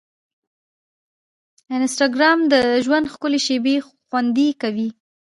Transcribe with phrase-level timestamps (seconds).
[1.75, 2.55] انسټاګرام د
[2.85, 3.75] ژوند ښکلي شېبې
[4.07, 4.89] خوندي کوي.